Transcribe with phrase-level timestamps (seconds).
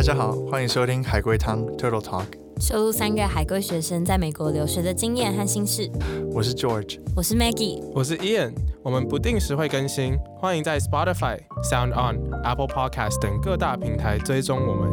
[0.00, 2.24] 大家好，欢迎收听海龟汤 Turtle Talk，
[2.58, 5.90] 收录三个海归学生在美国留学的经验和心事。
[6.32, 6.98] 我是 George。
[7.14, 11.38] 我是 Maggie，我是 Ian，我们不定时会更新，欢迎在 Spotify、
[11.70, 14.90] Sound On、Apple Podcast 等各大平台追踪我们。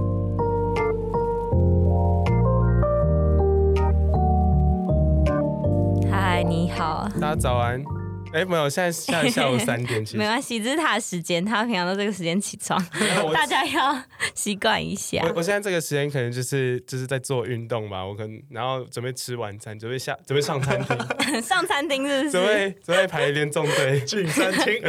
[6.12, 7.08] 嗨，你好。
[7.22, 7.82] 大家早安。
[8.34, 12.80] 哎，没有，现在现在下午三点，其实 没关系，这是他的时间，他平常都这个时间起床，
[13.34, 14.00] 大家要
[14.36, 15.22] 习惯一下。
[15.24, 20.98] 我我现在这个时间可能就是就是在做运动吧，我可能然后准备吃晚餐，准备下准备上餐厅，
[21.42, 22.54] 上餐厅是不准是？
[22.54, 24.82] 备准备排练纵队进餐厅，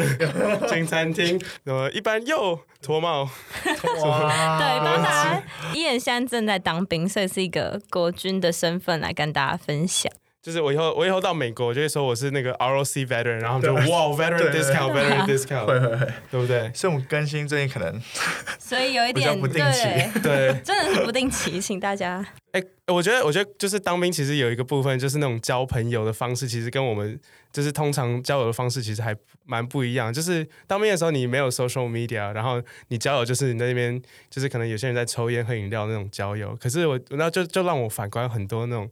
[0.69, 5.43] 进餐厅，呃，一般又脱帽，哇，对，帮大家。
[5.73, 10.12] 伊人现在正在当兵，所以是一个国军的身份来跟大家分享。
[10.48, 13.83] 就是我以后我以后到美国，我就会说我是那个 ROC veteran，然后就哇
[14.16, 16.73] veteran 对对 discount，veteran discount，会会，对不对？
[16.73, 18.01] 所以我们更新最近可能
[18.58, 19.83] 所以有一点不定期。
[20.23, 22.25] 对，对， 真的是不定期，请大家。
[22.53, 27.20] 哎、我觉得，我觉得就是当兵，其实有一个部分就是那种交朋友的方式，其实跟我们
[27.53, 29.14] 就是通常交友的方式其实还
[29.45, 30.11] 蛮不一样。
[30.11, 36.56] 就是当兵的时候，你没有 social media，然后你交友就是你在那边就是可能有些人在抽烟喝饮料那种交友。
[36.58, 38.91] 可是我那就就让我反观很多那种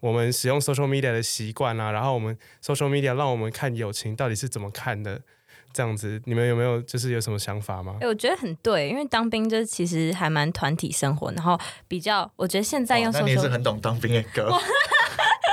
[0.00, 5.20] 我们使用 social media 的习惯啊，然后我们 social media 让我们看友情到底是怎么看的，
[5.72, 8.06] 这样子，你们有没有就是有什么想法吗哎、？
[8.06, 14.50] 我觉得很对，因为当兵就是其实还蛮团体生活，然后比较，我觉得现在用哦那你是 social，、很懂当兵的 歌，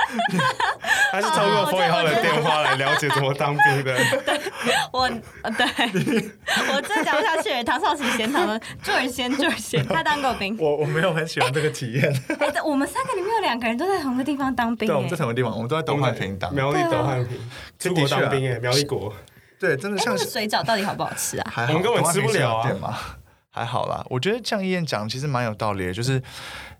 [1.12, 3.96] 还是通过风以后的电话来了解怎么当兵的？
[4.24, 4.40] 对
[4.92, 5.02] 我
[5.42, 5.66] 呃对，
[6.74, 7.64] 我真讲不下去了。
[7.64, 10.56] 唐少奇嫌，他们就尔先，就尔先，他当过兵。
[10.58, 12.10] 我我没有很喜欢这个体验。
[12.38, 16.52] 哎、我们三个里面有两个人都在同一个地方当兵、对，我哎们在同个地方，我们都在东汉平当。
[16.54, 17.38] 苗栗东汉平，
[17.78, 19.12] 出国当兵哎，苗栗国。
[19.58, 21.50] 对，真的哎、像是那个水饺到底好不好吃啊？
[21.52, 23.18] 还好，我们根本吃不了啊。
[23.50, 25.92] 还好啦，我觉得像伊燕讲，其实蛮有道理的。
[25.92, 26.22] 就是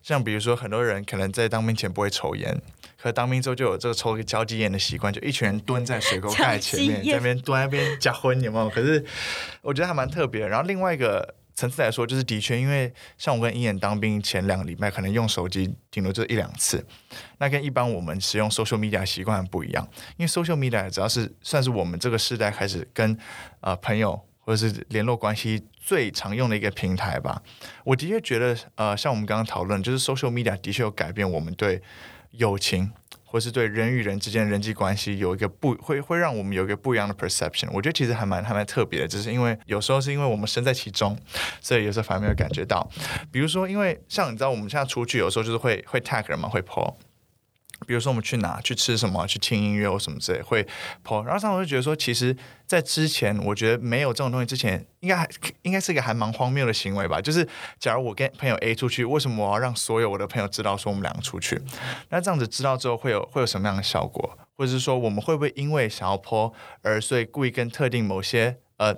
[0.00, 2.56] 像比如说，很多人可能在当兵前不会抽烟，
[3.00, 8.68] 可当兵之后就有这个抽一个交际烟的习惯，就一群人蹲在水沟盖前面，在那边蹲在那边假婚，有没有？
[8.68, 9.04] 可是
[9.62, 10.48] 我觉得还蛮特别的。
[10.48, 16.84] 然后另外一个层次来说，就是的确，因为像我跟鹰眼当兵前两个礼拜，可能用手机顶多就一两次，
[17.38, 19.88] 那跟一般我们使用 social media 习惯不一样。
[20.16, 23.16] 因为 social media 只要是算是我们这个时代开始跟
[23.60, 27.40] 呃朋友或者是联络关系最常用的一个平台吧。
[27.84, 31.82] 我的确觉得，呃，像我们刚刚讨论，就是 social media 的确有改变我们对
[32.30, 32.92] 友情。
[33.30, 41.14] 或是对人与人之间人际关系有一个不会会让我们有一个不一样的 perception，我觉得其实还蛮还蛮特别的，只是因为有时候是因为我们身在其中，
[41.60, 42.88] 所以有时候反而没有感觉到。
[43.30, 46.94] 比如说，因为像你知道，我们现在出去有时候就是会会 tag 人嘛，会 po。
[47.86, 50.66] 比如说我们去哪去吃什么，去听音乐或什么之类会
[51.04, 55.28] po，然后上我就觉得说，其实，在之前我觉得没有这种东西之前，应该还
[55.62, 57.20] 应该是一个还蛮荒谬的行为吧。
[57.20, 57.46] 就是
[57.78, 61.60] 假如我跟朋友 A 出去，为什么我要让所有我的朋友知道说我们两个出去？
[62.08, 64.38] 那这样子知道之后会有会有什么样的效果？
[64.56, 66.52] 或者是说我们会不会因为想要 po
[66.82, 68.92] 而所以故意跟特定某些呃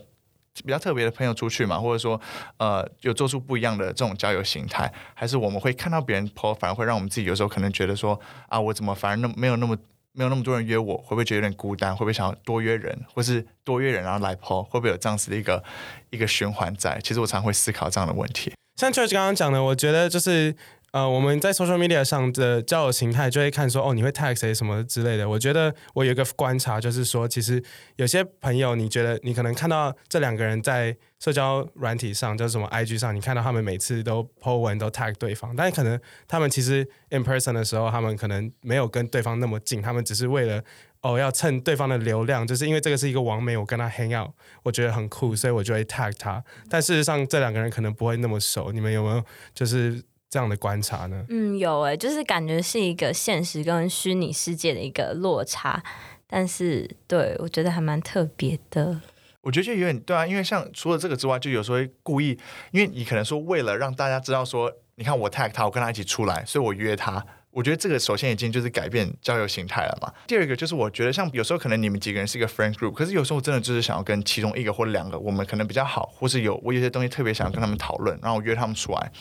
[0.65, 2.21] 比较特别的朋友出去嘛，或者说
[2.59, 8.19] 呃有做出不一样的这种交友形态，还是我们会看到别人 po，反而会让我们自己有时候可能觉得说
[8.49, 9.77] 啊，我怎么反而那没有那么
[10.13, 11.95] 没有那么多人约我，会不会觉得有点孤单？
[11.95, 15.63] 会不会想要多约人，或是多约人然后来 po，会不会有这样子的一个
[16.11, 16.99] 一个循环在？
[17.03, 18.53] 其实我常会思考这样的问题。
[18.77, 20.57] 像 George 刚刚讲的，我觉得就是
[20.93, 25.29] 呃，我们在 social media 上的交友形态，就会看说哦，你会 tag 谁什么之类的。
[25.29, 27.63] 我觉得我有一个观察，就是说，其实
[27.97, 40.63] 有些朋友，你觉得你可能看到这两个人在社交软体上，就是什么 IG 上，你看到他们每次都 po 文都 tag 对方，但可能他们其实 in person 的时候，他们可能没有跟对方那么近，他们只是为了。
[41.03, 44.31] 哦，要蹭对方的流量，就是因为这个是一个网美，我跟他 hang out，
[44.63, 46.45] 我觉得很酷，所以我就会 tag 他。
[46.69, 48.71] 但事实上，这两个人可能不会那么熟。
[48.71, 49.25] 你们有没有
[49.55, 51.27] 就是这样的观察呢？
[51.29, 55.83] 嗯，有哎、就是感觉是一个现实跟虚拟世界的一个落差，
[56.29, 59.01] 但是对我觉得还蛮特别的。
[59.43, 62.39] 我觉得就有点对啊，因为像除了这个之外，就有时候会故意，
[62.71, 67.27] 因为你可能说为了让大家知道说，你看我 tag 他，我跟他一起出来，所以我约他。
[67.51, 70.13] 我觉得这个首先已经就是改变交友形态了嘛。
[70.27, 79.13] 第二个就是我觉得像有时候可能你们几个人是一个 friend group，可是有时候真的就是想要跟其中一个或者两个我们可能比较好，或是有我有些东西特别想要跟他们讨论，然后我约他们出来，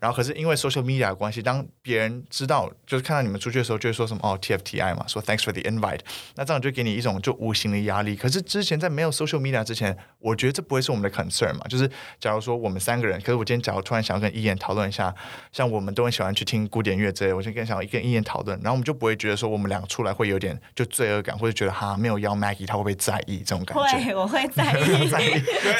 [0.00, 6.00] 然后可是因为 social media 的关系，当别人知道就是看到你们出去的时候，就会说什么哦 TFTI 嘛，说 thanks for the invite，
[6.34, 8.16] 那这样就给你一种就无形的压力。
[8.16, 11.88] 可是之前在没有 social media 之前，我觉得这不会是我们的 concern 嘛，就是
[12.18, 15.14] 假如说我们三个人，可是我今天假如突然想要跟伊言讨论一下，
[15.52, 24.04] 像我们都很喜欢去听古典乐之类，我先跟想要跟伊言讨论，然后我们就不会觉得说我们两个出来会有点就罪恶感，或者觉得哈没有邀 Maggie 他会不会在意这种感觉？
[24.04, 25.30] 会，我会在意 在意，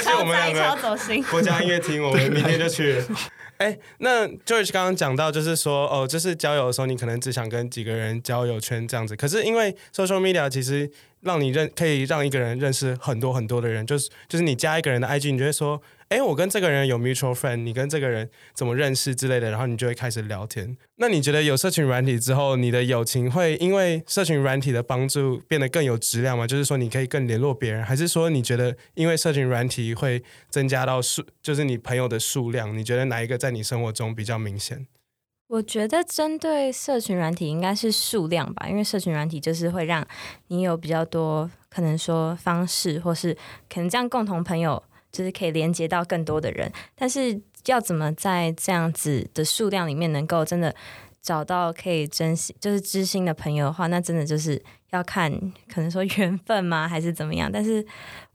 [0.04, 1.22] 超我们在意，超两个走心。
[1.24, 3.02] 国家音乐厅，我们明天就去。
[3.58, 9.16] 哎，那 George 刚刚讲到，就是说，哦，就是交友的时候，你可能只想跟几个人交友圈这样子。
[9.16, 10.88] 可是因为 social media 其实
[11.20, 15.80] 让你认可以让一个人认识很多很多的人，就是就是你加一个人的 IG，你就会说。
[16.08, 20.74] 哎，我跟这个人有 mutual friend，你跟这个人怎么认识之类的，然后你就会开始聊天。
[20.96, 26.46] 那你觉得有社群软体之后，你的友情会因为社群软体的帮助变得更有质量吗？
[26.46, 32.74] 就是说你可以更联络别人，还是说你觉得因为社群软体会增加到数，就是你朋友的数量？
[32.74, 34.86] 你觉得哪一个在你生活中比较明显？
[35.48, 40.06] 我觉得针对社群软体应该是数量吧，因为社群软体就是会让
[40.46, 43.34] 你有比较多可能说方式，或是
[43.68, 44.82] 可能这样共同朋友。
[45.10, 50.72] 就是可以连接到更多的人，但是要怎么在这样子的数量里面能够真的
[51.22, 55.30] 找到可以珍惜，就是知心的朋友的话，那真的就是要看
[55.72, 57.50] 可能说缘分吗，还是怎么样？
[57.52, 57.84] 但是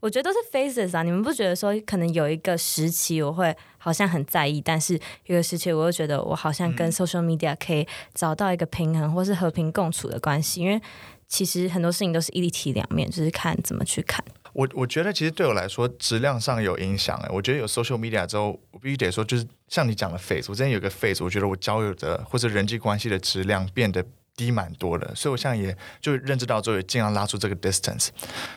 [0.00, 10.80] 我觉得都是 phases 啊，你们不觉得说可能有一个时期我会好像很在意，但是有个时期我又觉得我好像跟 social media 可以找到一个平衡或是和平共处的关系，因为
[11.26, 14.24] 其实很多事情都是一体两面，就是看怎么去看。
[14.52, 28.08] 我我觉得其实对我来说质量上有影响哎，我觉得有 social media 之后，我必须得说，就是像你讲的 face，我之前有个 face，我觉得我交友的或者人际关系的质量变得低蛮多的，所以我现在也就认知到之后，也尽量拉出这个 distance。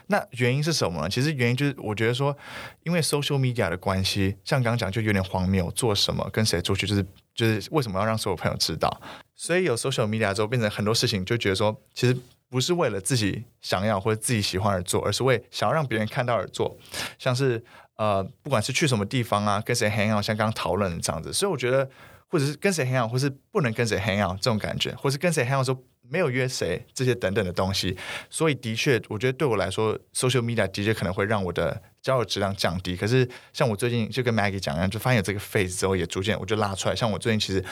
[0.08, 1.10] 那原因是什么呢？
[1.10, 2.36] 其实原因就是我觉得说，
[2.84, 9.02] 因为 social media 的关系，像刚刚讲就有点荒谬，做什么跟谁出去，就是就是为什么要让所有朋友知道？
[9.36, 12.18] 所以有 social media 之后，变成很多事情就觉得说，其实。
[12.50, 16.78] 不是为了自己想要或者自己喜欢而做，而是为想要让别人看到而做。
[17.20, 17.62] 像是
[17.98, 21.34] 呃，不管是去什么地方啊，跟谁 hang out，像刚刚讨论这样子。
[21.34, 21.90] 所以我觉得，
[22.28, 25.84] 或者是跟谁 hang out，或是不能跟谁 hang out 这种感觉，或是跟谁 hang out 时候。
[26.10, 27.98] 没有约谁这些等等的东西，
[28.30, 32.96] 所以的确，我觉得对我来说，social media 的确可能会让我的交友质量降低。
[32.96, 36.96] 可是，像我最近就跟 Maggie 讲一样，就发现有这个 phase 之后，也逐渐我就拉出来。
[36.96, 37.64] 像我最近其实，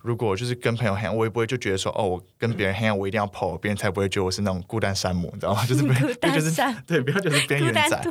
[0.00, 5.64] 如果就是跟朋友 hang，我也不会就觉得说，哦，我跟别人 hang，我一定要 po，别人才不会觉得我是那种孤单山姆，你知道吗？
[5.66, 6.50] 就是不要就是
[6.86, 8.02] 对，不要就是边缘仔，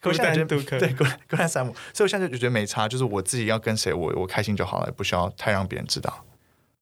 [0.00, 1.72] 孤单独客，对，孤孤单山姆。
[1.92, 6.24] 所以我现在就觉得没差，就是我自己要跟谁，我我开心就好了，不需要太让别人知道。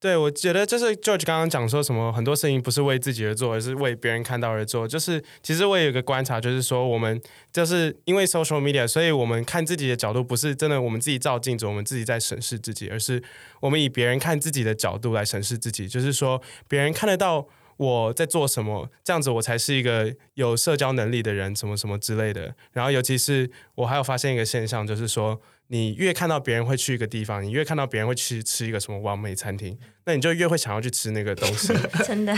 [0.02, 4.88] 对，我觉得就是 George 刚刚讲说什么，很多事情不是为自己而做，而是为别人看到而做。
[4.88, 7.22] 就是其实我也有个观察，就是说我们
[7.52, 13.22] 就是因为 social media，所以我们看自己的角度不是真的我们自己照镜子，我们自己在审视自己，而是
[13.60, 15.86] 我们以别人看自己的角度来审视自己。
[15.86, 17.46] 就是说别人看得到
[17.76, 22.52] 我在做什么，这样子我才是一个有社交能力的人，什么什么之类的。
[22.72, 25.40] 然后尤其是我还有发现一个现象，就是说。
[25.68, 31.72] 你越看到别人会去一个地方，你越看到别人会去吃一个什么完美餐厅，那你就越会想要去吃那个东西。
[32.04, 32.34] 真的，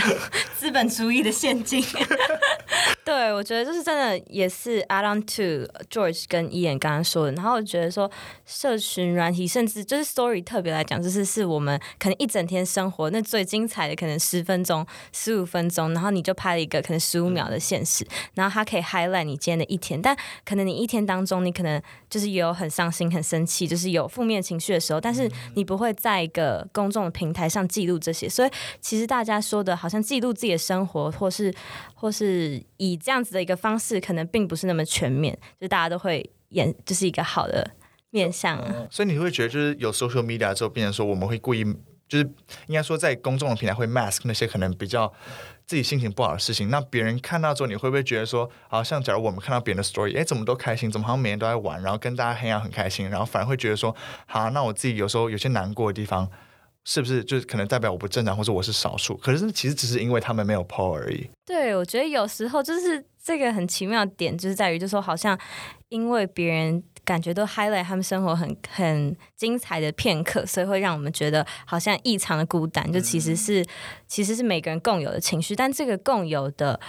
[0.57, 1.83] 资本主义的陷阱。
[3.03, 7.31] 对，我觉得就是真的，也是 add on to George 跟伊言刚刚说的。
[7.33, 8.09] 然后我觉得说，
[8.47, 14.83] 社群软体，甚至就是 story 特别来讲，就是是我们可能一整天生活那最精彩的，可能十分钟、
[15.13, 18.03] 十五分钟，然后你就拍了一个可能十五秒的现实，
[18.33, 20.01] 然后它可以 highlight 你今天的一天。
[20.01, 21.79] 但可能你一天当中，你可能
[22.09, 28.27] 就是有很伤心、很生气，就是有负面情绪的时候，但是你不会在一个公众的平台上记录这些。
[28.27, 28.49] 所以
[28.81, 31.53] 其实大家说的好像记录自己的生活，或是
[31.93, 37.71] 或是以这样子的一个方式，可能并不是那么全面，就大家都会演，就是一个好的
[38.09, 38.61] 面相。
[38.91, 41.63] 所以你会觉得，就是有 social media 之后，变成说我们会故意，
[42.09, 42.29] 就是
[42.67, 45.11] 应该说在公众的平台会 mask 那些可能比较
[45.65, 46.69] 自己心情不好的事情。
[46.69, 53.95] 那别人看到之后，你会不会觉得说，好像假如我们看到别人的 story，哎，怎么都开心，怎么好像每天都在玩，然后跟大家黑 a 很开心，然后反而会觉得说，
[54.27, 56.29] 好，那我自己有时候有些难过的地方。
[56.85, 59.17] 是不是就是可能代表我不正常，或者我是少数？
[59.17, 61.27] 可是其实只是因为他们没有 PO 而已。
[61.45, 65.37] 对，我觉得有时候就是这个很奇妙的点，就是在于，就说好像
[65.89, 72.91] 因为别人感觉都 highlight 他们生活很很精彩的片刻，所以会让我们觉得好像异常的孤单。
[72.91, 73.65] 就其实是
[74.07, 76.79] 其实是每个人共有的情绪，但这个共有的。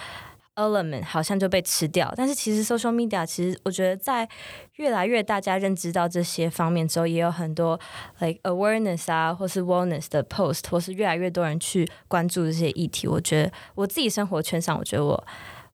[0.57, 4.27] Element 好像就被吃掉，但是其实 social media 其实我觉得在
[4.75, 7.79] 越来越大家认知到这些方面之后，也有很多
[8.19, 13.07] like awareness 啊，或是 wellness 的 post，或是越来越多人去关注这些议题。
[13.07, 15.27] 我觉得我自己生活圈上，我觉得我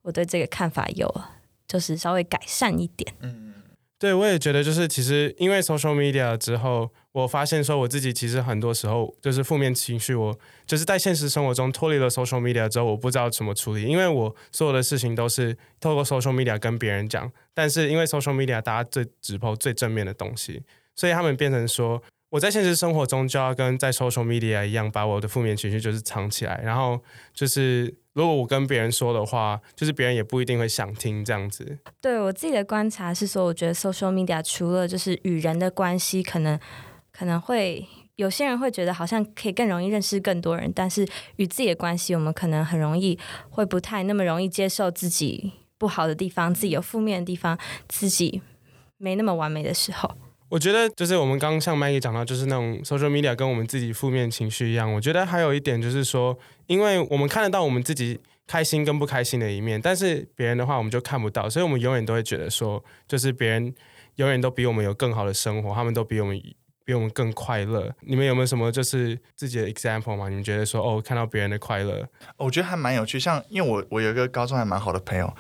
[0.04, 1.12] 我对这个看法有
[1.68, 3.14] 就是稍微改善一点。
[3.22, 3.54] 嗯。
[4.00, 20.64] 对，我也觉得就是其实因为 social media 之后，我发现说我自己其实很多时候就是负面情绪，我就是在现实生活中脱离了 social media 之后，我不知道怎么处理，因为我所有的事情都是透过 social media 跟别人讲，但是因为 social media 大家最直播最正面的东西，
[20.96, 22.04] 所以他们变成说。
[22.34, 27.00] 我在现实生活中就要跟在 social media 一样，把我的负面情绪就是藏起来，然后
[27.32, 31.78] 就是如果我跟别人说的话，就是别人也不一定会想听这样子。
[32.02, 36.60] 对我自己的观察是说，我觉得 social media 除了就是与人的关系可能
[37.18, 43.18] 可能会有些人会觉得好像可以更容易认识更多人，但是与自己的关系，我们可能很容易
[43.50, 48.42] 会不太那么容易接受自己不好的地方，自己有负面的地方，自己
[48.98, 50.12] 没那么完美的时候。
[50.50, 54.94] 我觉得就是我们刚刚像麦记讲到，就是那种 social media 跟我们自己负面情绪一样。
[54.94, 63.74] 我觉得还有一点就是说，因为我们看得到我们自己开心跟不开心的一面，但是别人的话我们就看不到，所以我们永远都会觉得说，就是别人
[64.18, 66.40] 永远都比我们有更好的生活，他们都比我们
[66.86, 67.94] 比我们更快乐。
[68.02, 70.30] 你们有没有什么就是自己的 example 吗？
[70.30, 73.20] 你们觉得说哦，看到别人的快乐，我觉得还蛮有趣。
[73.20, 75.34] 像因为我我有一个高中还蛮好的朋友。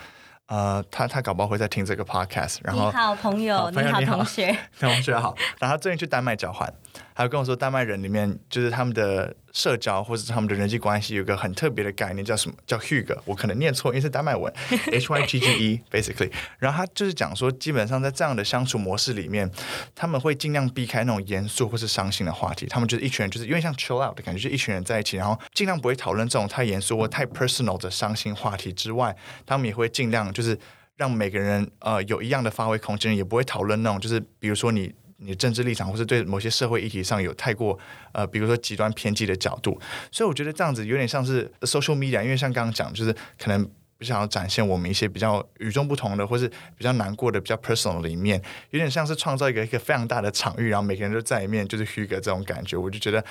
[0.47, 6.71] 呃，他他搞不好会在听这个 podcast，然后你好朋友，你好同学， 同学好，然后他最近去丹麦交换，
[7.13, 9.35] 还有跟我说丹麦人里面就是他们的。
[9.55, 12.57] 社交或者他们的人际关系有个很特别的概念，叫什么？
[12.65, 13.15] 叫 Hug。
[13.23, 14.51] 我可能念错，因为是丹麦文，
[14.91, 16.31] H Y G G E，basically。
[16.57, 19.47] 然后他就是讲说，基本上在这样的相处模式里面，
[19.93, 22.65] 他们会尽量避开那种严肃或是伤心的话题。
[22.65, 30.57] 他们就是一群人，就是因为像 chill out 的感觉，就是一群人在一起，然后尽量不会讨论这种太严肃或太 personal 的伤心话题之外，他们也会尽量就是
[30.95, 34.91] 让每个人呃有一样的发挥空间，也不会讨论那种就是比如说你。
[35.25, 37.77] 你政治立场，或是对某些社会议题上有太过
[38.11, 39.79] 呃，比如说极端偏激的角度，
[40.11, 43.69] 所以我觉得这样子有点像是 social media，因为像刚刚讲，就是可能。
[44.03, 48.41] 就想要展现我们一些比较与众不同的，或是比较难过的、比较 personal 的一面，
[48.71, 52.75] 有点像是创造一个一个非常大的场域，然后每个人都在里面，就是虚格这种感觉。
[52.75, 53.23] 我就觉得，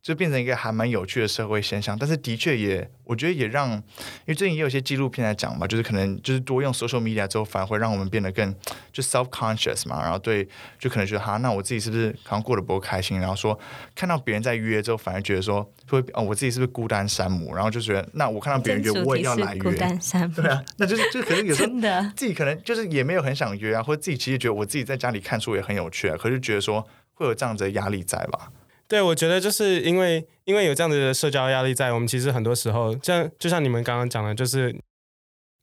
[0.00, 1.98] 就变成一个还蛮有趣的社会现象。
[1.98, 3.82] 但是的确也，我觉得也让，因
[4.26, 8.54] 为最近也有一些纪录片在讲嘛，就是可能就是多用 social media 之后，反而会让我们变得更
[8.92, 10.46] 就 self conscious 嘛，然后对，
[10.78, 13.18] 就可能觉得哈，那我自己是不是好像过得不够开心？
[13.18, 13.58] 然后说
[13.94, 17.54] 看到别人在约之后，反而觉得说会哦，我自己是不是孤单山姆？
[17.54, 19.62] 然后就觉得那我看到别人约，我也要来约。
[20.34, 21.72] 对啊，那就是就可能有时候
[22.16, 28.52] 自己可能就是也没有很想约啊，或者自己其实觉得我自己在家里看书也很有趣啊，可是觉得说会有这样子的压力在吧？
[28.86, 34.74] 对，我觉得就是因为因为有这样子的社交压力在，我们其实很多时候像就像你们刚刚讲的，就是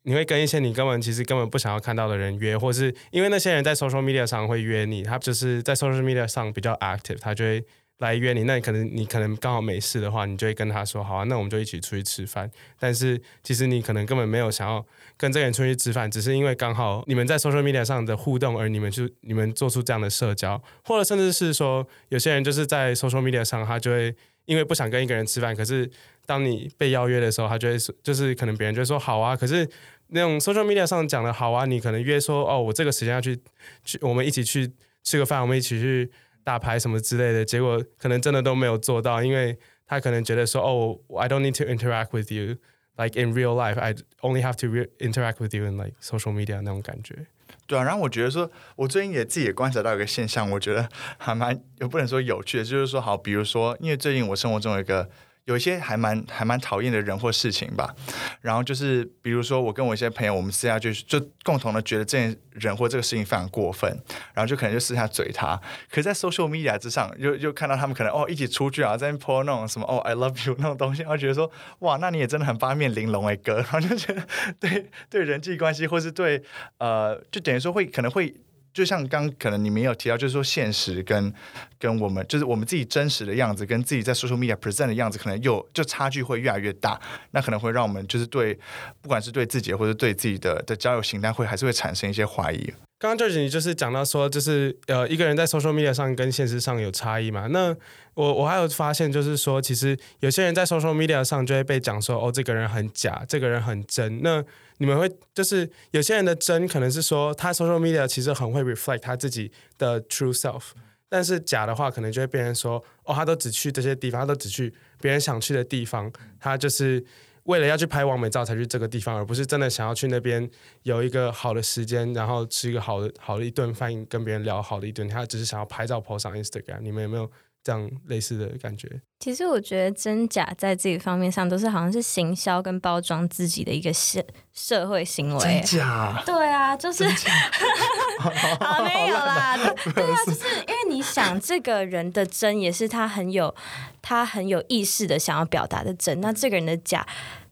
[0.03, 7.65] 你会跟一些你根本其实根本不想要看到的人约，或是因为那些人在 social media 上会约你，他就是在 social media 上比较 active，他就会。
[7.99, 12.49] 来约你，那你可能你可能刚好没事的话，你就会跟他说好啊，那我们就一起出去吃饭。
[12.79, 14.85] 但是其实你可能根本没有想要
[15.17, 25.89] 跟这个人出去吃饭，只是因为刚好你们在 social media 上的互动，而你们就你们做出这样的社交，或者甚至是说有些人就是在 social media 上，他就会因为不想跟一个人吃饭，可是
[26.27, 29.67] 当你被邀约的时候，他就会就是可能别人就会说好啊，可是
[30.09, 33.39] 那种 social media 上讲的好啊，你可能约说哦，我这个时间要去
[33.83, 34.71] 去，我们一起去
[35.03, 36.11] 吃个饭，我们一起去。
[36.47, 42.55] 打牌什么之类的，结果可能真的都没有做到，因为他可能觉得说，哦，I don't need to interact with you
[42.95, 44.67] like in real life, I only have to
[45.05, 47.27] interact with you in like social media 那种感觉。
[47.67, 50.87] 对啊，然后我觉得说，我最近也自己也观察到一个现象，我觉得
[51.17, 55.09] 还蛮也不能说有趣的，就是说，好，比如说，因为最近我生活中有一个。
[55.47, 57.93] 有一些还蛮还蛮讨厌的人或事情吧，
[58.41, 63.89] 然后就是比如说我跟我一些朋友，我们私下就就共同的觉得这件人或这个事情非常过分，
[64.33, 65.59] 然后就可能就私下嘴他。
[65.89, 71.49] 可在 social media 之上，又又看到他们可能哦一起出去啊，在那 po 那种什么哦 I love you 那种东西，然后觉得说
[71.79, 74.21] 哇，那你也真的很八面玲珑哎哥， 然后就觉得
[74.59, 76.43] 对对人际关系或是对
[76.77, 78.35] 呃，就等于说会可能会。
[78.77, 81.33] 就像刚可能你没有提到，就是说现实跟
[81.79, 87.01] 跟我们就是我们自己真实的样子，跟自己在 social media present 的样子，可能又就差距会越来越大。
[87.31, 88.53] 那可能会让我们就是对
[89.01, 92.71] 不管是对自己或者对自己的的交友形态，会还是会产生一些怀疑。
[92.99, 97.47] 刚刚就是你就是讲到说，就是呃，一个人在 social media 上跟现实上有差异嘛？
[97.47, 97.75] 那
[98.13, 104.21] 我我还有发现，就是说，其实有些人在 social media 上就会被讲说，哦，这个人很假，这个人很真。
[104.21, 104.43] 那
[104.77, 110.71] 你们会就是有些人的真可能是说，他 social media 其实很会 reflect 他自己的 true self，
[111.09, 117.05] 但是假的话，可能就会变成说，哦，他都只去这些地方，他都只去别人想去的地方，他就是。
[117.47, 120.51] 为了要去拍完美照才去这个地方，而不是真的想要去那边
[120.83, 125.07] 有一个好的时间，然后吃一个好的好的一顿饭，跟别人聊好的一顿。
[125.07, 126.81] 他只是想要拍照 post 上 Instagram。
[126.81, 127.31] 你们有没有
[127.67, 128.89] 这样类似的感觉？
[129.19, 135.39] 其实我觉得真假在这个方面上都是好像是行销跟包装自己的一个社社会行为。
[135.39, 136.23] 真假？
[136.25, 137.03] 对啊，就是
[138.61, 139.57] 好没有啦。
[139.93, 143.53] 对啊，就是因为你想这个人的真也是他很有
[144.01, 147.05] 他很有意识的想要表达的真，那这个人的假。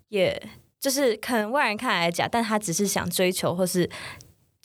[0.09, 0.41] 也
[0.79, 3.89] 就是可能外人看来假，但他只是想追求或是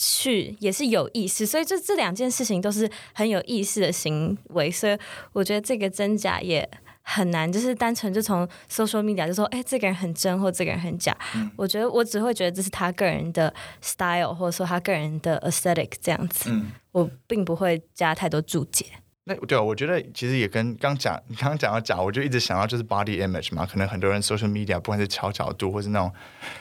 [0.02, 1.44] 去，也是有意思。
[1.44, 4.70] 所以，就这两件事情都是很有意思的行为。
[4.70, 4.98] 所以，
[5.34, 6.66] 我觉得这个真假也
[7.02, 11.14] 很难，就是单纯就从 social media 就说，哎，这个人很真，或这个人很假。
[11.54, 13.52] 我觉得我只会觉得这是他个人的
[13.82, 16.50] style，或者说他个人的 aesthetic 这样子。
[16.92, 18.86] 我并不会加太多注解。
[19.30, 26.12] 那对啊，我觉得其实也跟刚讲你刚刚讲到假，我就一直想到就是 body image 嘛，可能很多人 social media 不管是调角度，或是那种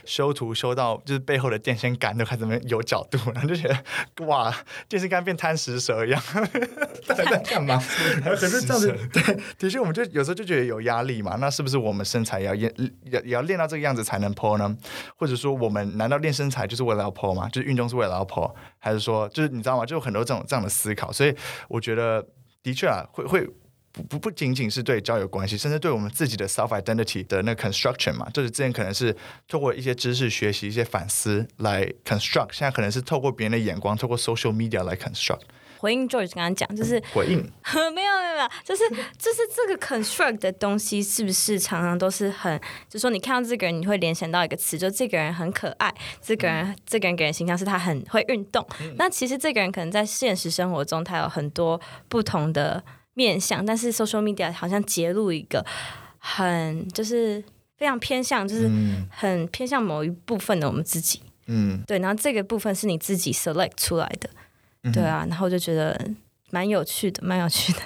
[0.06, 4.56] 修图修到就是背后的电线杆都开始没有角度，然后就觉得哇，
[4.88, 6.22] 电线杆变贪食蛇一样，
[7.08, 7.82] 到底在干嘛？
[8.24, 11.38] 可是这样子，对，的确我们就有时候就觉得有压力嘛。
[11.40, 12.72] 那是不是我们身材也要练
[13.04, 14.78] 也也要练到这个样子才能 po 呢？
[15.16, 17.50] 或者说我们难道练身材就是为了要 po 吗？
[17.50, 19.86] 就是运动是为了要 po，还是说就是你知道吗？
[19.86, 21.36] 就有很多这种这样的思考，所以
[21.68, 22.24] 我觉得
[22.64, 23.48] 的确啊，会会。
[23.92, 29.16] 不不不仅仅是对交友关系，甚至对我们自己的 self identity 的那 construction 嘛，就是之前可能是
[29.48, 35.42] 透过一些知识学习、一些反思来 construct，现在可能是透过别人的眼光，透过 social media 来 construct。
[35.80, 37.38] 回应 George 刚刚讲，就是回应，
[37.96, 38.84] 没有没有没有，就是
[39.18, 45.90] 就是这个 construct 的东西，是不是常常都是很，就说你看到这个人，你会联想到一个词，就这个人很可爱，
[46.22, 48.68] 这个人这个人给人形象是他很会运动。
[48.98, 51.80] 那其实这个人可能在现实生活中，他有很多
[52.10, 55.66] 不同的面向，但是 social media 好像揭露一个
[56.18, 57.44] 很就是
[57.78, 58.70] 非常偏向，就是
[59.10, 61.22] 很偏向某一部分的我们自己。
[61.48, 64.30] 嗯，对，然后这个部分是你自己 select 出来的。
[64.94, 66.10] 对啊，然后就觉得
[66.52, 67.80] 蛮有趣的，蛮有趣的。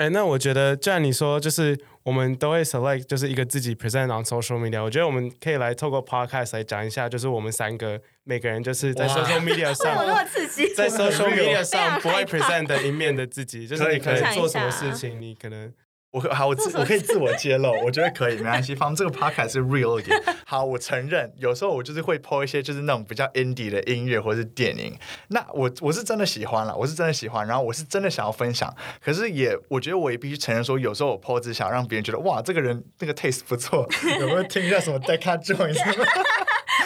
[0.00, 9.94] 哎，那我觉得，既然你说就是我们都会 select 就是一个自己 present on social media，我觉得我们可以来透过 podcast 来讲一下，就是我们三个每个人就是在 social media 上，
[10.74, 15.70] 在 social media 上不会 present 的一面的自己，就是你可能做什么事情，你可能。
[16.12, 18.74] 我好，我自 我可以自我揭露，我觉得可以，没关系。
[18.74, 20.20] 反正这个 podcast 是 real 一点。
[20.44, 24.96] 好，我承认，有时候我就是会 po 一些就是那种比较 indie 的音乐或者是电影。
[25.28, 28.74] 那我我是真的喜欢了，我是真的喜欢，然后我是真的想要分享。
[29.00, 33.88] 可是也，我觉得我也必须承认说，有时候我 po 只想让别人觉得哇，这个人那个 taste 不错，
[34.18, 35.78] 有没有听一下什么 Decca Jones？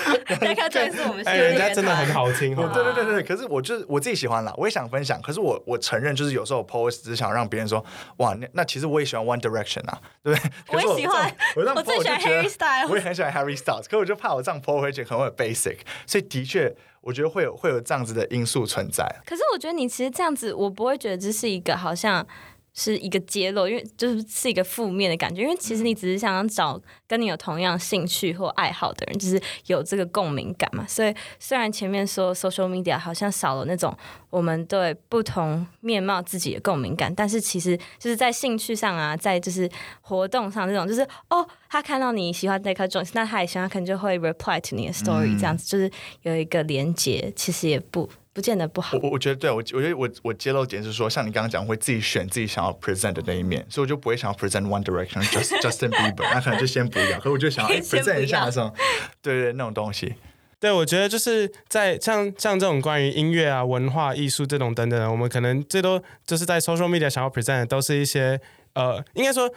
[0.40, 2.54] 大家真是我们，哎，人家真的很好听。
[2.54, 5.20] 对对对对，可是我就是我自己喜欢啦，我也想分享。
[5.22, 7.84] 可是我我承认，就是有时候 post 只想让别人说，
[8.18, 10.50] 哇，那那其实我也喜欢 One Direction 啊，对不对？
[10.68, 11.36] 我也喜欢，
[11.74, 13.84] 我最喜欢 Harry Styles，我也很喜欢 Harry Styles。
[13.88, 19.04] 可我就怕我这样 post 回去可能会 basic，所以的确，我觉得会有会有这样子的因素存在。
[19.26, 22.26] 可是我觉得你其实这样子，我不会觉得这是一个好像。
[22.74, 30.84] 是一个揭露，因为就是是一个负面的感觉，因为其实你只是想找跟你有同样兴趣或爱好的人，就是有这个共鸣感嘛。
[30.88, 33.96] 所以虽然前面说 social media 好像少了那种
[34.28, 45.88] 我们对不同面貌自己的共鸣感，但是其实就是在兴趣上啊，在就是活动上这种，就是哦，他看到你喜欢 e c a Jones，那他也喜欢，可能就会 reply to 你的 story，这样子就是
[46.22, 48.10] 有一个连接，其实也不。
[48.34, 48.98] 不见得不好。
[49.00, 57.20] 我我觉得对我，我觉得我我揭露点是说，像你刚刚讲，会自己选自己想要 present 的那一面，所以我就不会想要 present One Direction，Just Justin Bieber，那可能就先不要。
[57.20, 58.74] 可我就想要 present 一下那种，
[59.22, 60.14] 对对，那种东西。
[60.58, 68.40] 对，我觉得就是在像像这种关于音乐啊、文化艺术这种等等，我们可能最多就是在 social media 想要 present 的，都是一些
[68.74, 69.48] 呃，应该说。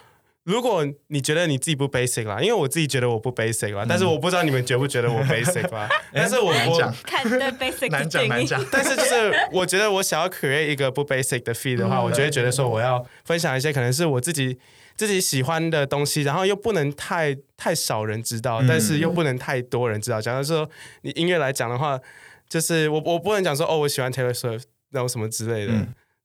[0.47, 5.89] 如果你觉得你自己不 basic 啦，因为我自己觉得我不 basic 啦，但是我不知道你们觉不觉得我 basic 啦。
[6.13, 14.57] 但是我我看对 basic 难讲难讲，但是就是我觉得我想要 create 一个不 basic 的 feed 的话，我就会觉得说我要分享一些可能是我自己
[14.95, 20.21] 自己喜欢的东西，然后又不能太太少人知道，但是又不能太多人知道。
[20.21, 20.69] 假如说
[21.01, 21.99] 你音乐来讲的话，
[22.47, 25.73] 就是我我不能讲说哦，我喜欢 Taylor Swift 然后什么之类的。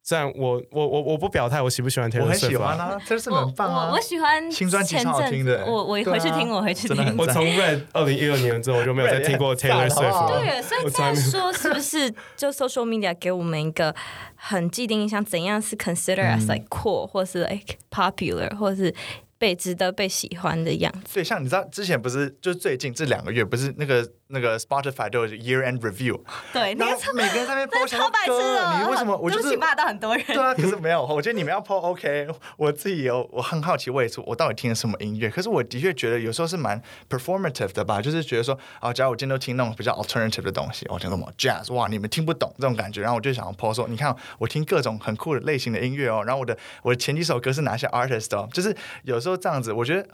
[0.04, 2.24] 这样，我我我我不表态，我喜不喜欢 Taylor Swift？
[2.24, 3.86] 我很喜欢啊，Taylor Swift 很棒啊。
[3.88, 5.64] 我我喜欢新专辑超好听的。
[5.66, 7.16] 我我回去听，我回去听。
[7.16, 10.40] 我从 Red 二零一二年之后，我就没有再听过 Taylor Swift。
[10.40, 13.94] 对，所以在说是不是就 social media 给我们一个
[14.34, 18.94] 很既定印象，怎样是 consider as like cool，或是 like popular，或是。
[19.38, 21.14] 被值得被喜欢的样子。
[21.14, 26.20] 对，像你知道之前不是，就是最近这两个月不是那个那个 Spotify 都有 Year End Review。
[26.52, 28.32] 对，然后每个人在那边 po 超白痴
[28.82, 29.16] 你为什么？
[29.16, 30.24] 我就是骂到很多人。
[30.26, 32.26] 对啊，可是没有，我觉得你们要 po OK。
[32.56, 35.28] 我自己有，我很好奇，我也是，我到底听了什么音乐？
[35.28, 50.08] 可是我的确觉得有时候是蛮 performative 的吧，就是觉得说，啊，假如我今天都听那种比较 alternative 的东西，我听什么 jazz，哇，你们听不懂这种感觉，然后我就想要 po 说，你看我听各种很酷的类型的音乐哦，然后我的我的前几首歌是哪些 artist 哦，就是有时候这样子，我觉得。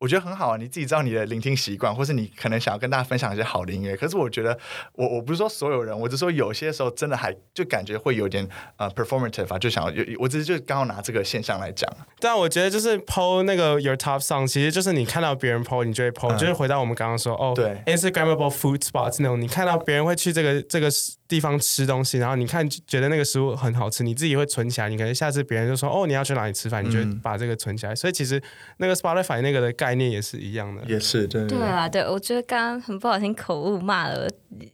[0.00, 3.96] 我觉得很好啊，你自己知道你的聆听习惯，或是你可能想要跟大家分享一些好的音乐。
[3.96, 4.56] 可是我觉得，
[4.92, 11.90] 我我不是说所有人，我只说有些时候真的还就感觉会有点呃 performative 啊，就想要，我只是就刚好拿这个现象来讲。
[12.20, 20.88] 但我觉得就是 PO 那个 your top song，其实就是你看到别人 PO，你就会 PO，就是回到我们刚刚说哦，对 Instagramable food spots 那种，你看到别人会去这个这个
[21.28, 24.88] 地方吃东西，然后你看觉得那个食物很好吃，你自己会存起来。
[24.88, 27.94] 你可能下次别人就说哦你要去哪里吃饭，你就把这个存起来。
[27.94, 28.42] 所以其实
[28.78, 30.82] 那个 Spotify 那个的概念也是一样的。
[30.86, 34.26] 也是对对啊，对，我觉得刚刚很不好听，口误骂了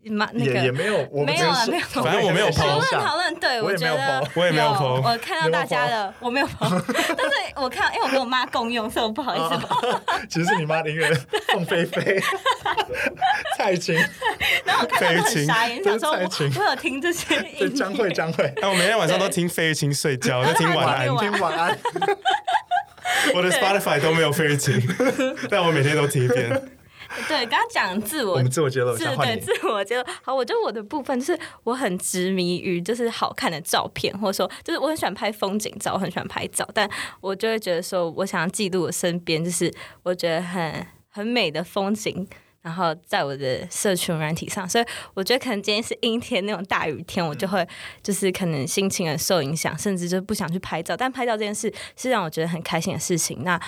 [0.04, 6.70] 骂那个也也没有，我们没有啊只是没有反正我没有 讨论讨论，对我也没有觉得我也没有我看到大家的我没有 po，
[7.16, 9.66] 但是我看到因为我跟我妈共用，所以我不好意思。
[10.30, 11.10] 其实是你妈的音乐
[11.48, 12.20] 凤飞飞、
[13.56, 13.98] 蔡琴、
[14.66, 16.20] 然后我看到很飞禽傻眼，想说我
[16.70, 21.32] 有听这些 音乐，对张慧张慧，哎，我每天晚上都听费玉清睡觉，在听晚安晚。
[21.32, 21.78] 听晚安。
[23.34, 24.82] 我的 Spotify 都没有费玉清，
[25.50, 26.50] 但我每天都听一遍。
[27.28, 28.96] 对，刚刚讲自我我们自我揭露。
[28.96, 30.04] 对自我揭露。
[30.22, 39.72] 好，我觉得我的部分就是我很执迷于就是好看的照片，或者说就是我很喜欢拍风景照，我很喜欢拍照，但我就会觉得说，我想要记录我身边就是
[40.02, 42.26] 我觉得很很美的风景。
[42.64, 47.66] 然后在我的社群软体上，所以我觉得可能今天是阴天那种大雨天，我就会
[48.02, 50.96] 就是可能心情很受影响，甚至就不想去拍照。
[50.96, 53.44] 但拍照这件事是让我觉得很开心的事情。
[53.44, 53.60] 那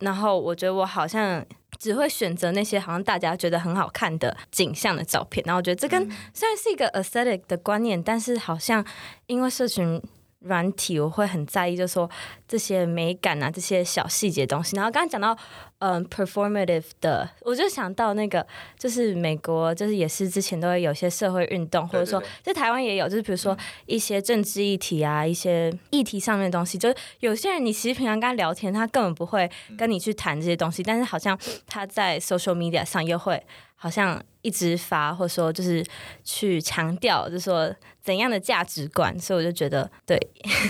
[0.00, 1.42] 然后我觉得我好像
[1.78, 5.42] 只会选择那些好像大家觉得很好看的景象的照片。
[5.46, 8.84] 然后我觉得这跟虽然是一个 aesthetic 的观念，但是好像
[9.26, 10.02] 因为社群
[10.44, 12.08] 软体，我会很在意，就是说
[12.46, 14.76] 这些美感啊，这些小细节东西。
[14.76, 15.36] 然后刚刚讲到
[15.78, 18.46] 嗯 performative 的，我就想到那个
[18.78, 33.42] 就是美国，就是也是之前都会有一些社会运动，或者说在台湾也有，就是比如说一些政治议题啊，一些议题上面的东西，就是有些人你其实平常跟他聊天，他根本不会跟你去谈这些东西，但是好像他在 social media 上又会
[33.76, 35.84] 好像一直发，或者说就是
[36.22, 37.74] 去强调，就是说
[38.04, 40.20] 怎样的价值观，所以我就觉得对，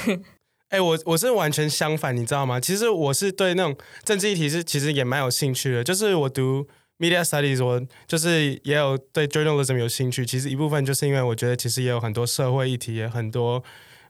[0.70, 2.60] 哎、我我是完全相反，你知道吗？
[2.60, 5.84] 其实我是对那种政治议题是其实也蛮有兴趣的。
[5.84, 6.66] 就是我读
[6.98, 10.24] media studies，我就是也有对 journalism 有兴趣。
[10.24, 13.62] 其实一部分就是因为我觉得其实也有很多社会议题，也很多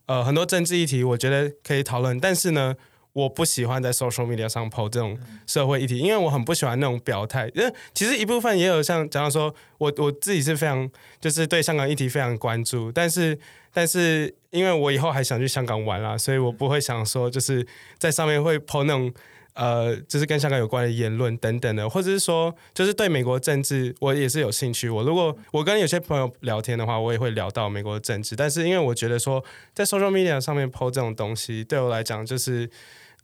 [0.06, 2.18] 呃很多政治议题，我觉得可以讨论。
[2.20, 2.74] 但是呢，
[3.14, 7.50] 我不喜欢在 social media 上 po 这种社会议题，因为我很不喜欢那种表态。
[7.54, 13.38] 因为其实一部分也有像讲到说，我我自己是非常就是对香港议题非常关注，但是
[13.72, 17.66] 但是因为我以后还想去香港玩啦，所以我不会想说就是
[17.98, 19.10] 在上面会 po 那种。
[19.56, 24.90] 呃，就是跟香港有关的言论等等的，或者是说，就是对美国政治，我也是有兴趣。
[24.90, 28.34] 我如果我跟有些朋友聊天的话，我也会聊到美国政治。
[28.34, 32.68] 但是因为我觉得说，在 social media 上面 po 这种东西，对我来讲就是，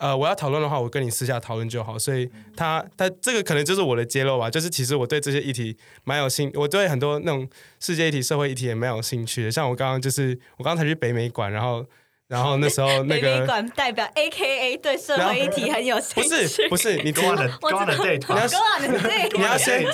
[0.01, 1.99] 呃，我要讨论的话，我跟你私下讨论就好。
[1.99, 4.49] 所以他，他这个可能就是我的揭露吧。
[4.49, 7.47] 就是其实我对这些议题蛮有兴，我对很多那种
[7.79, 9.51] 世界议题、社会议题也蛮有兴趣的。
[9.51, 11.85] 像我刚刚就是，我刚刚才去北美馆，然后，
[12.29, 18.49] 然后那时候那 北美个馆代表 A K A 对社会议题很有兴趣不，是不是，你听 Go on a 我 go on a 知道 date 我吧。
[18.49, 19.87] go on a date，你要先，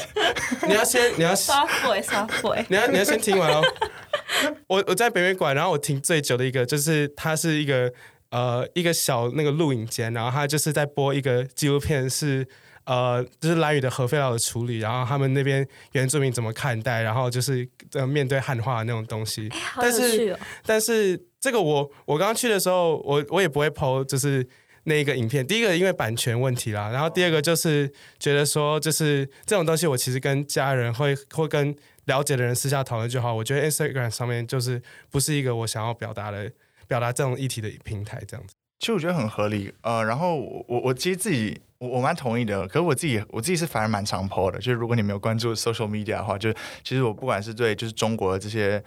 [0.68, 3.60] 你要先，你要刷 boy 刷 boy，你要你要先听完哦。
[4.68, 7.92] 我我在北美馆，然后我听最久的一个就是它是一个
[8.36, 12.46] 呃一个小那个录影间，然后他就是在播一个纪录片是。
[12.86, 19.50] 呃，就是蓝屿的核废料的处理，然后他们那边原住民怎么看待，然后就是呃面对汉化的那种东西。
[19.50, 20.38] 好有趣哦。
[20.64, 24.46] 但是这个我我刚刚去的时候，我我也不会 PO，就是
[24.84, 25.44] 那一个影片。
[25.44, 33.34] 第一个因为版权问题啦，然后第二个就是觉得说，就是这种东西我其实跟家人会会跟了解的人私下讨论就好。
[33.34, 36.52] 我觉得 Instagram 上面就是不是一个我想要表达的
[36.86, 38.54] 表达这种议题的平台，这样子。
[38.78, 48.82] 其实我觉得很合理，呃，然后我我我其实自己我我蛮同意的，可是我自己我自己是反而蛮常 PO 的，就是如果你没有关注 social media 的话，就是其实我不管是对就是中国的这些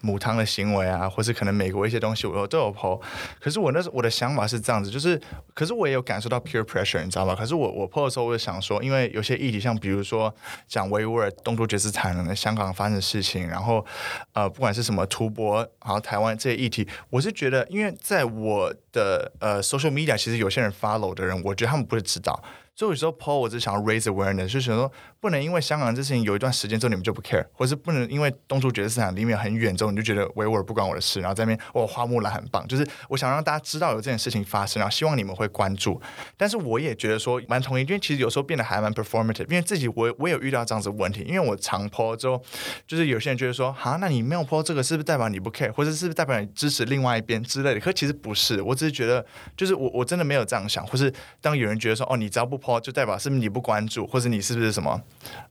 [0.00, 3.00] 母汤的行为啊，或是可能美国一些东西，我都有 PO。
[3.40, 5.20] 可是我那时我的想法是这样子，就是
[5.54, 7.34] 可是我也有感受到 peer pressure，你知道吗？
[7.34, 10.34] 可是我我 PO 的时候，我就想说，因为有些议题，像比如说
[10.66, 13.84] 讲维吾尔、东突厥斯坦、香港发生的事情，然后
[14.32, 22.31] 呃，不管是什么图博，然后台湾这些议题，我是觉得，因为在我的呃 social media，其实有些人 follow 的人，我觉得他们不会知道。
[22.32, 22.42] 少。
[22.74, 36.00] 所以有时候 PO 我只想要 raise awareness，就想说不能因为香港这事情有一段时间之后你们就不 care，或是不能因为东突厥斯坦离你们很远之后你就觉得维吾尔不关我的事，然后在那边哦花木兰很棒，就是我想让大家知道有这件事情发生，然后希望你们会关注。
[36.36, 42.42] 但是我也觉得说蛮同意，因为其实有时候变得还蛮 performative，因为自己我我有遇到这样子问题，因为我常 PO 之后，
[42.86, 47.80] 就是有些人觉得说啊，那你没有 PO 这个是不是代表你不 care，或者是不是代表你支持另外一边之类的？
[47.80, 49.24] 可其实不是，我只是觉得
[49.56, 55.00] 就是我我真的没有这样想，或是当有人觉得说哦你只要不就代表是不是你不关注，或者你是不是什么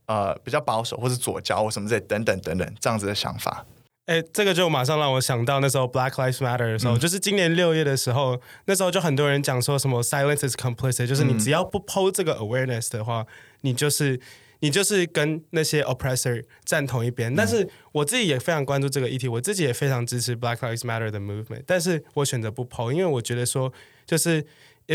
[0.06, 3.65] 呃比较保守，或是左交或什么之类等等等等这样子的想法。
[4.08, 13.26] 哎，这个就马上让我想到那时候 Black Lives Matter 的时候，就是今年六月的时候，那时候就很多人讲说什么 silence is complicit，就是你只要不 PO 这个 awareness 的话，
[13.62, 14.19] 你就是
[14.60, 17.34] 你就是跟那些 oppressor 站同一边。
[17.34, 23.71] 但是我自己也非常关注这个议题，我自己也非常支持 Black Lives Matter 的 movement，但是我选择不 PO，因为我觉得说
[24.06, 24.43] 就是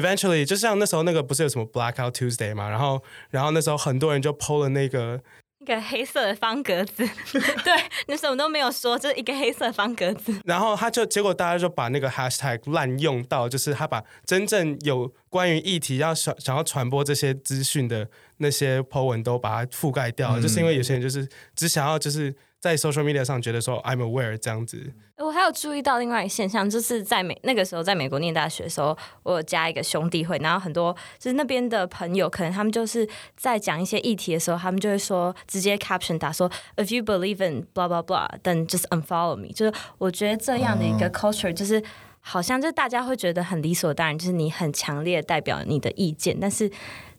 [0.00, 5.20] eventually 就像那时候那个不是有什么 Blackout Tuesday 嘛，然后然后那时候很多人就 PO 了那个。
[5.58, 7.04] 一个黑色的方格子，
[7.64, 7.72] 对，
[8.06, 10.32] 你什么都没有说，就是一个黑色方格子。
[10.44, 22.32] 然后他就结果大家就把那个 hashtag 滥用到，就是他把真正有关于议题要想想要传播这些资讯的那些 po 文都把它覆盖掉了，就是因为有些人就是只想要就是。
[22.60, 38.66] 在 social media 上觉得说 I'm aware 这样子，我还有注意到另外一个现象，就是在美那个时候在美国念大学的时候，我有加一个兄弟会，然后很多就是那边的朋友，可能他们就是在讲一些议题的时候，他们就会说直接 caption 打说 If you believe in blah blah blah，then
[38.68, 39.48] just unfollow me。
[39.48, 41.82] 就是我觉得这样的一个 culture，就是
[42.20, 46.70] 好像就大家会觉得很理所当然，就是你很强烈代表你的意见，但是。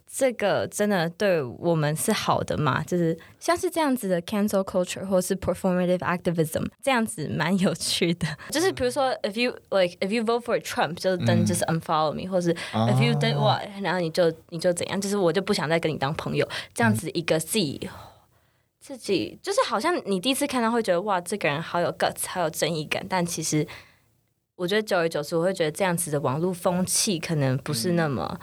[0.10, 2.82] 这个真的对我们是好的吗？
[2.84, 8.26] 就是像是这样子的 cancel culture 或是 performative activism，这样子蛮有趣的。
[8.50, 13.36] 就是比如说，if you like if you vote for Trump，就是 then just unfollow me，或是 if you did
[13.36, 16.48] what，然后你就你就怎样，就是我就不想再跟你当朋友。
[16.74, 17.90] 这样子一个自己
[18.80, 23.06] 自己就是好像你第一次看到会觉得哇，这个人好有 guts，好有正义感。
[23.10, 23.68] 但其实
[24.56, 28.40] 我觉得久而久之，我会觉得这样子的网络风气可能不是那么。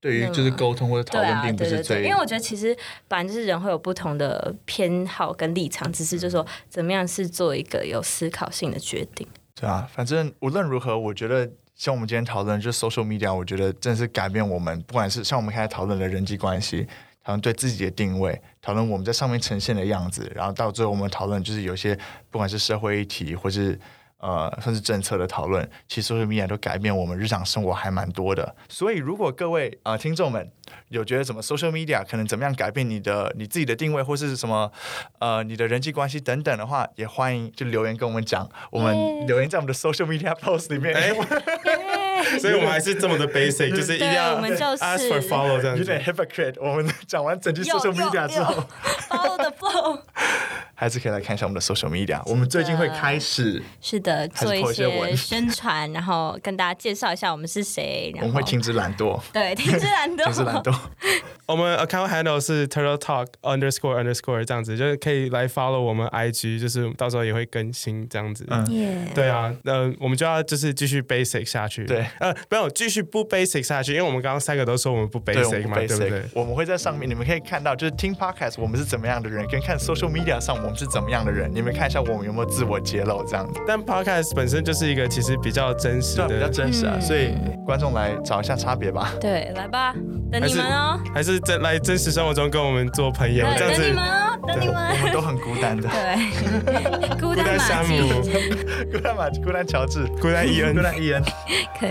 [0.00, 2.74] 对于就是沟通或者讨论，并不是最，因为我觉得其实
[3.06, 9.28] 反正就是人会有不同的偏好跟立场，只是就说怎么样是做一个有思考性的决定。
[9.54, 16.86] 对啊，反正无论如何，我觉得像我们今天讨论就是 social media，我觉得真的是改变我们，不管是像我们开始讨论的人际关系，
[17.22, 21.94] 讨论对自己的定位，讨论我们在上面呈现的样子，然后到最后我们讨论就是有些
[22.30, 23.78] 不管是社会议题或是。
[24.20, 28.54] 呃，甚至政策的讨论，其实 social media 都改变我们日常生活还蛮多的。
[28.68, 30.50] 所以，如果各位啊听众们
[30.88, 34.70] 有觉得什么 social media 可能怎么样改变你的你自己的定位，或是什么
[35.18, 38.48] 呃你的人际关系等等的话，也欢迎就留言跟我们讲。
[38.70, 40.94] 我们留言在我们的 social media post 里面。
[42.38, 45.76] 所以我们还是这么的 basic，就是一定要 ask for follow 这样。
[45.76, 46.54] 有点 hypocrite。
[46.60, 48.62] 我们讲完整句 social media 之后
[49.08, 50.00] ，follow the flow。
[50.80, 52.22] 还是可以来看一下我们的 social media。
[52.24, 58.10] 我们最近会开始是的做一些宣传， 然后跟大家介绍一下我们是谁。
[58.16, 60.74] 我们会停止懒惰， 对，停止懒惰，停止懒惰。
[61.44, 68.46] 我们 account handle 是 turtle talk underscore underscore 这样子，就是可以来 follow 我们 IG，就是到时候也会更新这样子。
[68.48, 68.64] 嗯，
[69.14, 71.84] 对啊，那我们就要就是继续 basic 下去。
[71.84, 76.24] 对，呃，不要继续不 basic 下去，因为我们刚刚三个都说我们不 basic 嘛，对不对？
[76.32, 80.69] 我们会在上面，你们可以看到，就是听 podcast 我们是怎么样的人，跟看 social media 上我。
[80.74, 81.50] 是怎么样的人？
[81.52, 83.60] 你们看一下我们有没有自我揭露这样子。
[83.66, 87.34] 但 podcast 本身就是一个其实比较真实的，比较真实啊，所以
[87.66, 89.12] 观众来找一下差别吧。
[89.20, 89.94] 对，来吧，
[90.30, 91.00] 等你们哦。
[91.14, 93.80] 还是在来真实生活中跟我们做朋友这样子。
[93.82, 94.90] 等你们哦，等你们。
[94.90, 95.88] 我们都很孤单的。
[95.88, 98.08] 对， 孤单山姆，
[98.92, 101.22] 孤单马，孤单乔治，孤单伊恩， 孤单伊恩。
[101.78, 101.90] 可以。